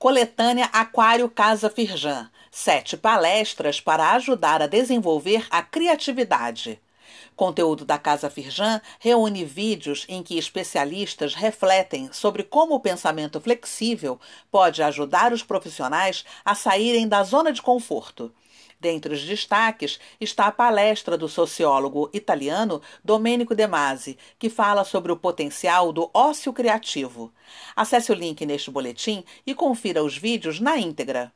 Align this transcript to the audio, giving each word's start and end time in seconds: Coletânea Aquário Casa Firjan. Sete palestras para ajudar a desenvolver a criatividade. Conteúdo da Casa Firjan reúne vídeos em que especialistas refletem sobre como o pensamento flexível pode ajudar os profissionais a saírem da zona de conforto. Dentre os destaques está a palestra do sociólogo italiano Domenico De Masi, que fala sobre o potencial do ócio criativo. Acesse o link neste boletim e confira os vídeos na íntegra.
Coletânea 0.00 0.64
Aquário 0.72 1.28
Casa 1.28 1.68
Firjan. 1.68 2.30
Sete 2.50 2.96
palestras 2.96 3.82
para 3.82 4.12
ajudar 4.12 4.62
a 4.62 4.66
desenvolver 4.66 5.46
a 5.50 5.62
criatividade. 5.62 6.80
Conteúdo 7.36 7.84
da 7.84 7.98
Casa 7.98 8.30
Firjan 8.30 8.80
reúne 8.98 9.44
vídeos 9.44 10.06
em 10.08 10.22
que 10.22 10.38
especialistas 10.38 11.34
refletem 11.34 12.10
sobre 12.14 12.42
como 12.42 12.76
o 12.76 12.80
pensamento 12.80 13.38
flexível 13.42 14.18
pode 14.50 14.82
ajudar 14.82 15.34
os 15.34 15.42
profissionais 15.42 16.24
a 16.46 16.54
saírem 16.54 17.06
da 17.06 17.22
zona 17.22 17.52
de 17.52 17.60
conforto. 17.60 18.32
Dentre 18.80 19.12
os 19.12 19.22
destaques 19.22 20.00
está 20.18 20.46
a 20.46 20.52
palestra 20.52 21.18
do 21.18 21.28
sociólogo 21.28 22.08
italiano 22.14 22.80
Domenico 23.04 23.54
De 23.54 23.66
Masi, 23.66 24.16
que 24.38 24.48
fala 24.48 24.84
sobre 24.84 25.12
o 25.12 25.16
potencial 25.18 25.92
do 25.92 26.10
ócio 26.14 26.50
criativo. 26.50 27.30
Acesse 27.76 28.10
o 28.10 28.14
link 28.14 28.46
neste 28.46 28.70
boletim 28.70 29.22
e 29.46 29.54
confira 29.54 30.02
os 30.02 30.16
vídeos 30.16 30.60
na 30.60 30.78
íntegra. 30.78 31.30